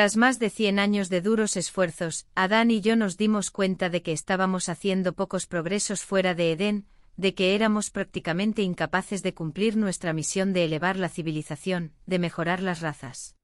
[0.00, 4.02] Tras más de cien años de duros esfuerzos, Adán y yo nos dimos cuenta de
[4.02, 6.86] que estábamos haciendo pocos progresos fuera de Edén,
[7.18, 12.62] de que éramos prácticamente incapaces de cumplir nuestra misión de elevar la civilización, de mejorar
[12.62, 13.36] las razas.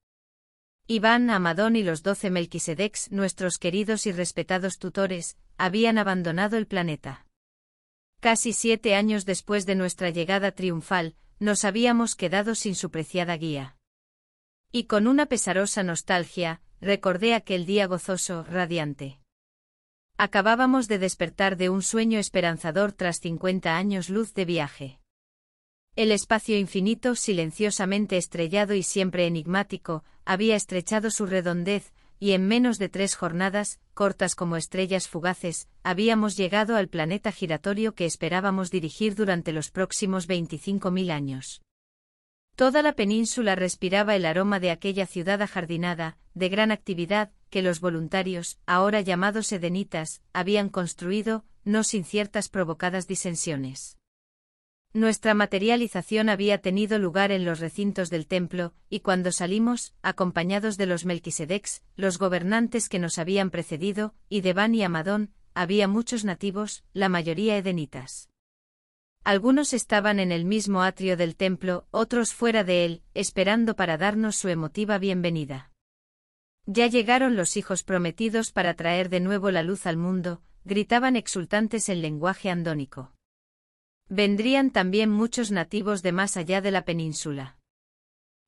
[0.87, 7.27] Iván, Amadón y los doce Melquisedecs, nuestros queridos y respetados tutores, habían abandonado el planeta.
[8.19, 13.76] Casi siete años después de nuestra llegada triunfal, nos habíamos quedado sin su preciada guía.
[14.71, 19.21] Y con una pesarosa nostalgia, recordé aquel día gozoso, radiante.
[20.17, 24.99] Acabábamos de despertar de un sueño esperanzador tras cincuenta años luz de viaje.
[25.95, 32.77] El espacio infinito, silenciosamente estrellado y siempre enigmático, había estrechado su redondez, y en menos
[32.77, 39.15] de tres jornadas, cortas como estrellas fugaces, habíamos llegado al planeta giratorio que esperábamos dirigir
[39.15, 41.61] durante los próximos mil años.
[42.57, 47.79] Toda la península respiraba el aroma de aquella ciudad ajardinada, de gran actividad, que los
[47.81, 53.99] voluntarios, ahora llamados edenitas, habían construido, no sin ciertas provocadas disensiones.
[54.91, 60.87] Nuestra materialización había tenido lugar en los recintos del templo, y cuando salimos, acompañados de
[60.87, 66.25] los Melquisedecs, los gobernantes que nos habían precedido, y de Ban y Amadón, había muchos
[66.25, 68.29] nativos, la mayoría edenitas.
[69.27, 74.37] Algunos estaban en el mismo atrio del templo, otros fuera de él, esperando para darnos
[74.37, 75.69] su emotiva bienvenida.
[76.65, 81.89] Ya llegaron los hijos prometidos para traer de nuevo la luz al mundo, gritaban exultantes
[81.89, 83.11] en lenguaje andónico.
[84.07, 87.57] Vendrían también muchos nativos de más allá de la península.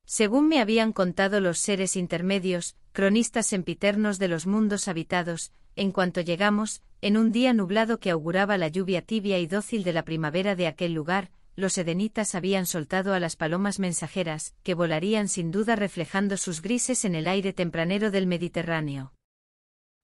[0.05, 6.21] Según me habían contado los seres intermedios, cronistas sempiternos de los mundos habitados, en cuanto
[6.21, 10.55] llegamos, en un día nublado que auguraba la lluvia tibia y dócil de la primavera
[10.55, 15.75] de aquel lugar, los edenitas habían soltado a las palomas mensajeras, que volarían sin duda
[15.75, 19.13] reflejando sus grises en el aire tempranero del Mediterráneo.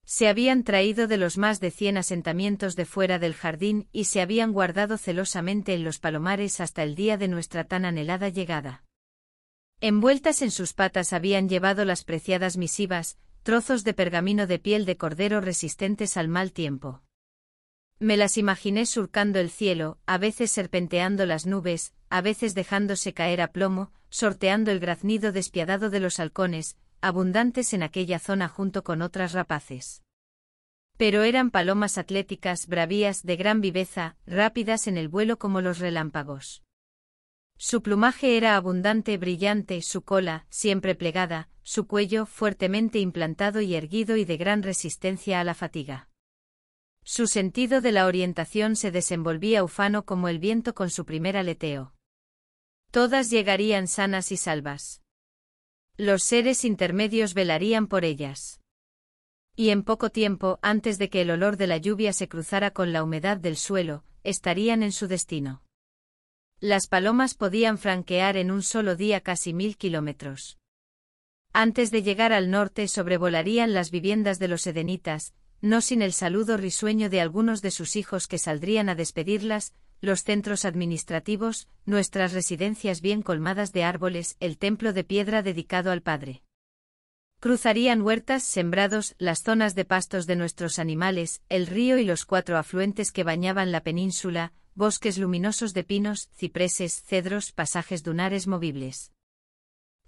[0.05, 4.21] Se habían traído de los más de cien asentamientos de fuera del jardín y se
[4.21, 8.83] habían guardado celosamente en los palomares hasta el día de nuestra tan anhelada llegada.
[9.81, 14.97] Envueltas en sus patas habían llevado las preciadas misivas, trozos de pergamino de piel de
[14.97, 17.03] cordero resistentes al mal tiempo.
[17.99, 23.41] Me las imaginé surcando el cielo, a veces serpenteando las nubes, a veces dejándose caer
[23.41, 29.03] a plomo, sorteando el graznido despiadado de los halcones, abundantes en aquella zona junto con
[29.03, 30.01] otras rapaces.
[30.97, 36.64] Pero eran palomas atléticas, bravías, de gran viveza, rápidas en el vuelo como los relámpagos.
[37.57, 44.17] Su plumaje era abundante, brillante, su cola, siempre plegada, su cuello fuertemente implantado y erguido
[44.17, 46.09] y de gran resistencia a la fatiga.
[47.03, 51.93] Su sentido de la orientación se desenvolvía ufano como el viento con su primer aleteo.
[52.91, 55.01] Todas llegarían sanas y salvas.
[55.97, 58.59] Los seres intermedios velarían por ellas.
[59.55, 62.91] Y en poco tiempo, antes de que el olor de la lluvia se cruzara con
[62.91, 65.64] la humedad del suelo, estarían en su destino.
[66.67, 70.57] Las palomas podían franquear en un solo día casi mil kilómetros.
[71.53, 76.57] Antes de llegar al norte sobrevolarían las viviendas de los edenitas, no sin el saludo
[76.57, 82.99] risueño de algunos de sus hijos que saldrían a despedirlas, los centros administrativos, nuestras residencias
[82.99, 86.41] bien colmadas de árboles, el templo de piedra dedicado al Padre.
[87.41, 92.57] Cruzarían huertas, sembrados, las zonas de pastos de nuestros animales, el río y los cuatro
[92.57, 99.13] afluentes que bañaban la península, bosques luminosos de pinos, cipreses, cedros, pasajes dunares movibles.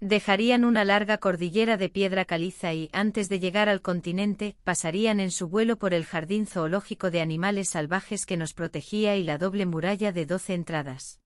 [0.00, 5.30] Dejarían una larga cordillera de piedra caliza y, antes de llegar al continente, pasarían en
[5.30, 9.66] su vuelo por el jardín zoológico de animales salvajes que nos protegía y la doble
[9.66, 11.20] muralla de doce entradas.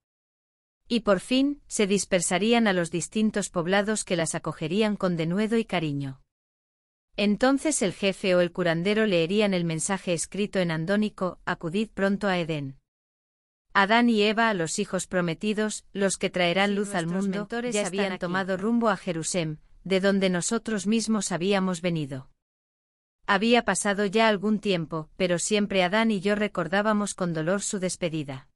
[0.89, 5.65] Y por fin, se dispersarían a los distintos poblados que las acogerían con denuedo y
[5.65, 6.23] cariño.
[7.17, 12.39] Entonces el jefe o el curandero leerían el mensaje escrito en andónico, acudid pronto a
[12.39, 12.82] Edén.
[13.75, 18.57] Adán y Eva, los hijos prometidos, los que traerán luz al mundo, ya habían tomado
[18.59, 22.29] rumbo a Jerusalén, de donde nosotros mismos habíamos venido.
[23.27, 28.49] Había pasado ya algún tiempo, pero siempre Adán y yo recordábamos con dolor su despedida.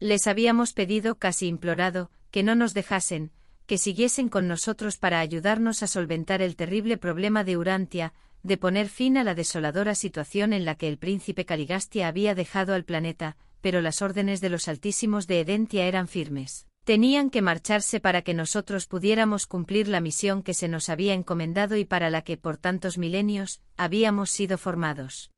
[0.00, 3.30] Les habíamos pedido, casi implorado, que no nos dejasen,
[3.66, 8.12] que siguiesen con nosotros para ayudarnos a solventar el terrible problema de Urantia,
[8.42, 12.74] de poner fin a la desoladora situación en la que el príncipe Caligastia había dejado
[12.74, 13.36] al planeta,
[13.66, 16.68] pero las órdenes de los altísimos de Edentia eran firmes.
[16.84, 21.74] Tenían que marcharse para que nosotros pudiéramos cumplir la misión que se nos había encomendado
[21.74, 25.32] y para la que por tantos milenios habíamos sido formados.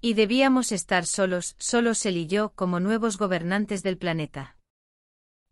[0.00, 4.56] Y debíamos estar solos, solos él y yo, como nuevos gobernantes del planeta.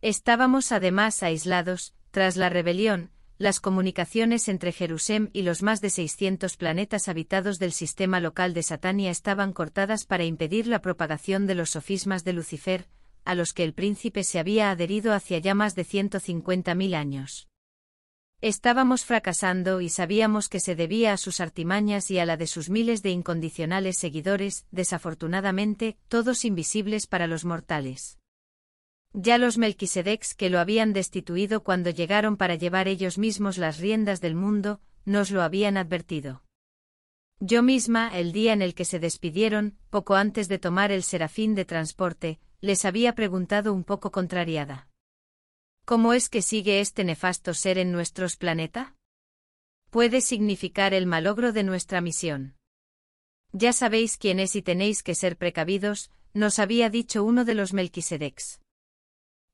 [0.00, 3.10] Estábamos además aislados, tras la rebelión,
[3.40, 8.62] las comunicaciones entre Jerusalén y los más de 600 planetas habitados del sistema local de
[8.62, 12.86] Satania estaban cortadas para impedir la propagación de los sofismas de Lucifer,
[13.24, 17.48] a los que el príncipe se había adherido hacia ya más de 150.000 años.
[18.42, 22.68] Estábamos fracasando y sabíamos que se debía a sus artimañas y a la de sus
[22.68, 28.19] miles de incondicionales seguidores, desafortunadamente, todos invisibles para los mortales.
[29.12, 34.20] Ya los Melquisedecs que lo habían destituido cuando llegaron para llevar ellos mismos las riendas
[34.20, 36.44] del mundo, nos lo habían advertido.
[37.40, 41.54] Yo misma, el día en el que se despidieron, poco antes de tomar el serafín
[41.54, 44.88] de transporte, les había preguntado un poco contrariada.
[45.86, 48.94] ¿Cómo es que sigue este nefasto ser en nuestros planeta?
[49.90, 52.54] Puede significar el malogro de nuestra misión.
[53.52, 57.72] Ya sabéis quién es y tenéis que ser precavidos, nos había dicho uno de los
[57.72, 58.60] Melquisedecs.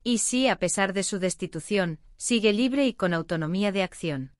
[0.07, 4.31] Y si, a pesar de su destitución, sigue libre y con autonomía de acción.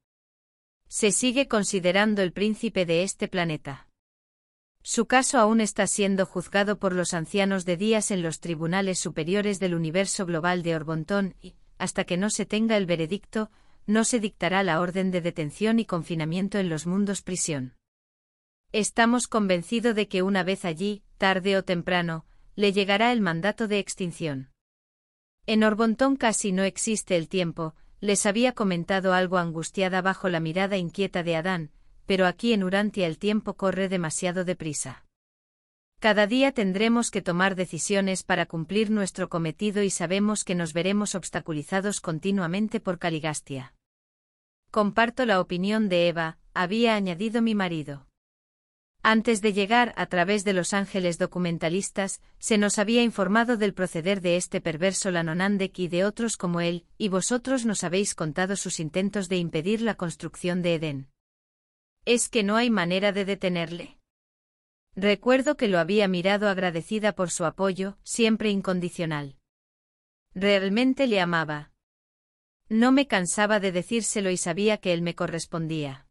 [0.88, 3.90] Se sigue considerando el príncipe de este planeta.
[4.82, 9.60] Su caso aún está siendo juzgado por los ancianos de días en los tribunales superiores
[9.60, 13.52] del universo global de Orbontón y, hasta que no se tenga el veredicto,
[13.86, 17.76] no se dictará la orden de detención y confinamiento en los mundos prisión.
[18.72, 22.26] Estamos convencidos de que una vez allí, tarde o temprano,
[22.56, 24.50] le llegará el mandato de extinción.
[25.48, 30.76] En Orbontón casi no existe el tiempo, les había comentado algo angustiada bajo la mirada
[30.76, 31.72] inquieta de Adán,
[32.06, 35.06] pero aquí en Urantia el tiempo corre demasiado deprisa.
[36.02, 41.16] Cada día tendremos que tomar decisiones para cumplir nuestro cometido y sabemos que nos veremos
[41.16, 43.74] obstaculizados continuamente por Caligastia.
[44.70, 48.07] Comparto la opinión de Eva, había añadido mi marido.
[49.04, 54.22] Antes de llegar a través de los ángeles documentalistas, se nos había informado del proceder
[54.22, 58.80] de este perverso Lanonandek y de otros como él, y vosotros nos habéis contado sus
[58.80, 61.10] intentos de impedir la construcción de Edén.
[62.06, 63.98] ¿Es que no hay manera de detenerle?
[64.96, 69.38] Recuerdo que lo había mirado agradecida por su apoyo, siempre incondicional.
[70.34, 71.72] Realmente le amaba.
[72.68, 76.07] No me cansaba de decírselo y sabía que él me correspondía.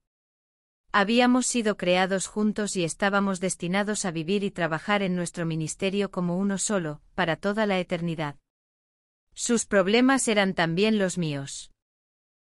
[0.98, 6.38] Habíamos sido creados juntos y estábamos destinados a vivir y trabajar en nuestro ministerio como
[6.38, 8.36] uno solo, para toda la eternidad.
[9.34, 11.70] Sus problemas eran también los míos.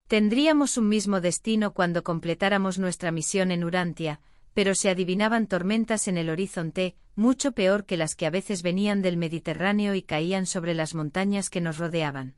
[0.07, 4.21] Tendríamos un mismo destino cuando completáramos nuestra misión en Urantia,
[4.55, 9.03] pero se adivinaban tormentas en el horizonte, mucho peor que las que a veces venían
[9.03, 12.37] del Mediterráneo y caían sobre las montañas que nos rodeaban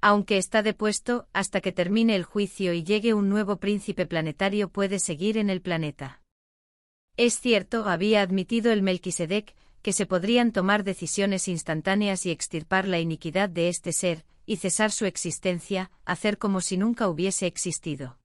[0.00, 4.98] aunque está depuesto, hasta que termine el juicio y llegue un nuevo príncipe planetario puede
[4.98, 6.22] seguir en el planeta.
[7.16, 12.98] Es cierto, había admitido el Melquisedec, que se podrían tomar decisiones instantáneas y extirpar la
[12.98, 18.18] iniquidad de este ser, y cesar su existencia, hacer como si nunca hubiese existido.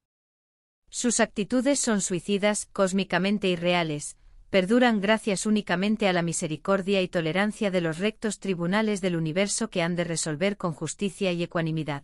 [0.89, 4.17] Sus actitudes son suicidas, cósmicamente irreales,
[4.51, 9.81] perduran gracias únicamente a la misericordia y tolerancia de los rectos tribunales del universo que
[9.81, 12.03] han de resolver con justicia y ecuanimidad.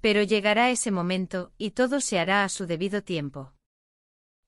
[0.00, 3.52] Pero llegará ese momento, y todo se hará a su debido tiempo.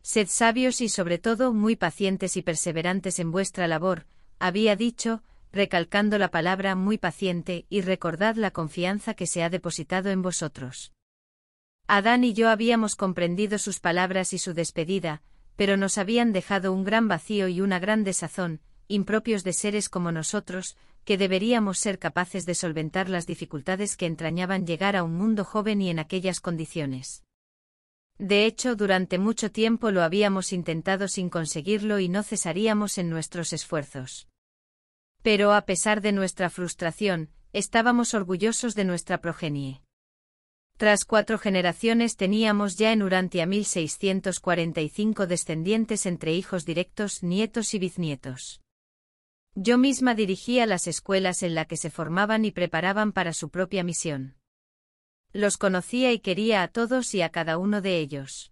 [0.01, 4.07] Sed sabios y sobre todo muy pacientes y perseverantes en vuestra labor,
[4.39, 10.11] había dicho, recalcando la palabra muy paciente, y recordad la confianza que se ha depositado
[10.11, 10.93] en vosotros.
[11.89, 15.21] Adán y yo habíamos comprendido sus palabras y su despedida,
[15.57, 20.13] pero nos habían dejado un gran vacío y una gran desazón, impropios de seres como
[20.13, 25.45] nosotros, que deberíamos ser capaces de solventar las dificultades que entrañaban llegar a un mundo
[25.45, 27.25] joven y en aquellas condiciones.
[28.19, 33.53] De hecho, durante mucho tiempo lo habíamos intentado sin conseguirlo y no cesaríamos en nuestros
[33.53, 34.29] esfuerzos.
[35.23, 39.82] Pero a pesar de nuestra frustración, estábamos orgullosos de nuestra progenie.
[40.77, 48.61] Tras cuatro generaciones teníamos ya en Urantia 1645 descendientes entre hijos directos, nietos y bisnietos.
[49.55, 53.85] Yo misma dirigía las escuelas en las que se formaban y preparaban para su propia
[53.85, 54.37] misión.
[55.33, 58.51] Los conocía y quería a todos y a cada uno de ellos.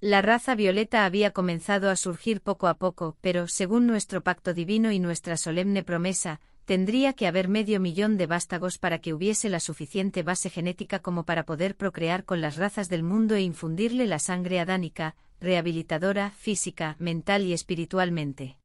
[0.00, 4.92] La raza violeta había comenzado a surgir poco a poco, pero, según nuestro pacto divino
[4.92, 9.60] y nuestra solemne promesa, tendría que haber medio millón de vástagos para que hubiese la
[9.60, 14.18] suficiente base genética como para poder procrear con las razas del mundo e infundirle la
[14.18, 18.58] sangre adánica, rehabilitadora, física, mental y espiritualmente.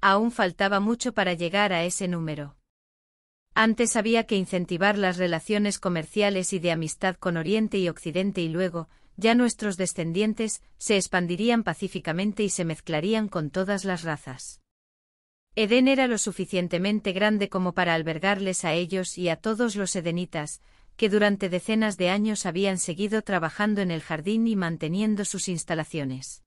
[0.00, 2.56] Aún faltaba mucho para llegar a ese número.
[3.54, 8.48] Antes había que incentivar las relaciones comerciales y de amistad con Oriente y Occidente y
[8.48, 8.88] luego,
[9.18, 14.61] ya nuestros descendientes, se expandirían pacíficamente y se mezclarían con todas las razas.
[15.54, 20.62] Edén era lo suficientemente grande como para albergarles a ellos y a todos los edenitas,
[20.96, 26.42] que durante decenas de años habían seguido trabajando en el jardín y manteniendo sus instalaciones.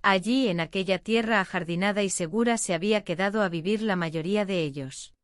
[0.00, 4.62] Allí, en aquella tierra ajardinada y segura, se había quedado a vivir la mayoría de
[4.62, 5.14] ellos.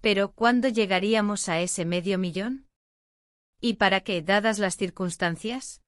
[0.00, 2.66] Pero, ¿cuándo llegaríamos a ese medio millón?
[3.60, 5.82] ¿Y para qué, dadas las circunstancias?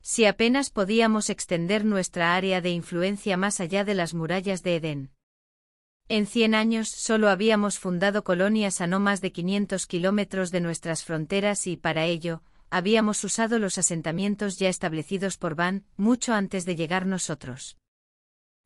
[0.00, 5.15] Si apenas podíamos extender nuestra área de influencia más allá de las murallas de Edén.
[6.08, 11.02] En cien años solo habíamos fundado colonias a no más de 500 kilómetros de nuestras
[11.02, 16.76] fronteras y, para ello, habíamos usado los asentamientos ya establecidos por Van, mucho antes de
[16.76, 17.76] llegar nosotros.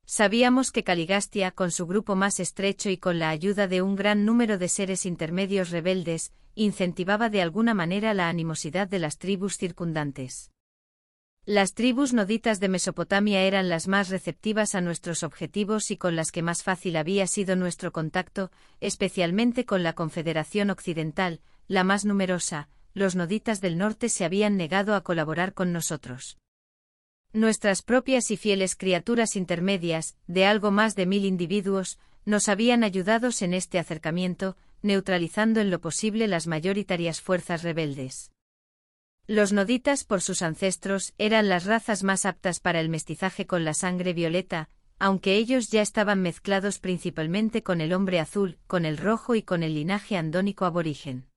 [0.05, 4.27] Sabíamos que Caligastia, con su grupo más estrecho y con la ayuda de un gran
[4.27, 10.51] número de seres intermedios rebeldes, incentivaba de alguna manera la animosidad de las tribus circundantes.
[11.53, 16.31] Las tribus noditas de Mesopotamia eran las más receptivas a nuestros objetivos y con las
[16.31, 22.69] que más fácil había sido nuestro contacto, especialmente con la Confederación Occidental, la más numerosa,
[22.95, 26.39] los noditas del norte se habían negado a colaborar con nosotros.
[27.33, 33.31] Nuestras propias y fieles criaturas intermedias, de algo más de mil individuos, nos habían ayudado
[33.41, 38.31] en este acercamiento, neutralizando en lo posible las mayoritarias fuerzas rebeldes.
[39.31, 43.75] Los noditas por sus ancestros eran las razas más aptas para el mestizaje con la
[43.75, 44.69] sangre violeta,
[44.99, 49.63] aunque ellos ya estaban mezclados principalmente con el hombre azul, con el rojo y con
[49.63, 51.29] el linaje andónico aborigen.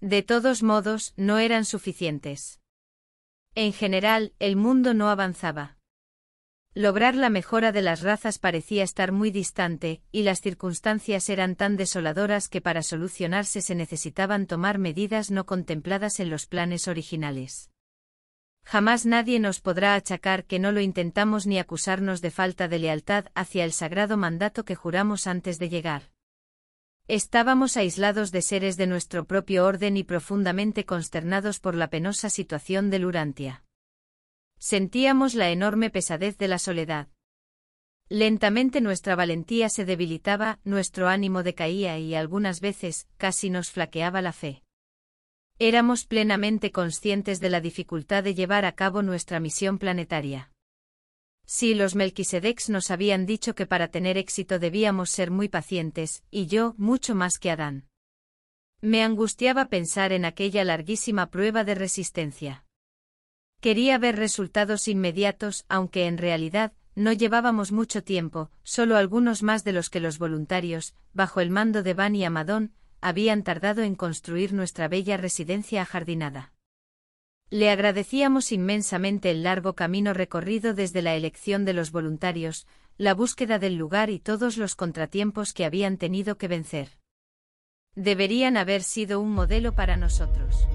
[0.00, 2.58] De todos modos, no eran suficientes.
[3.54, 5.75] En general, el mundo no avanzaba.
[6.78, 11.78] Lograr la mejora de las razas parecía estar muy distante, y las circunstancias eran tan
[11.78, 17.70] desoladoras que para solucionarse se necesitaban tomar medidas no contempladas en los planes originales.
[18.62, 23.28] Jamás nadie nos podrá achacar que no lo intentamos ni acusarnos de falta de lealtad
[23.34, 26.10] hacia el sagrado mandato que juramos antes de llegar.
[27.08, 32.90] Estábamos aislados de seres de nuestro propio orden y profundamente consternados por la penosa situación
[32.90, 33.65] del Urantia.
[34.58, 37.08] Sentíamos la enorme pesadez de la soledad.
[38.08, 44.32] Lentamente nuestra valentía se debilitaba, nuestro ánimo decaía y algunas veces casi nos flaqueaba la
[44.32, 44.62] fe.
[45.58, 50.52] Éramos plenamente conscientes de la dificultad de llevar a cabo nuestra misión planetaria.
[51.46, 56.46] Sí, los Melquisedecs nos habían dicho que para tener éxito debíamos ser muy pacientes, y
[56.46, 57.88] yo, mucho más que Adán.
[58.82, 62.65] Me angustiaba pensar en aquella larguísima prueba de resistencia.
[63.60, 69.72] Quería ver resultados inmediatos, aunque en realidad, no llevábamos mucho tiempo, solo algunos más de
[69.72, 74.52] los que los voluntarios, bajo el mando de Van y Amadón, habían tardado en construir
[74.52, 76.52] nuestra bella residencia ajardinada.
[77.50, 82.66] Le agradecíamos inmensamente el largo camino recorrido desde la elección de los voluntarios,
[82.98, 86.98] la búsqueda del lugar y todos los contratiempos que habían tenido que vencer.
[87.94, 90.66] Deberían haber sido un modelo para nosotros.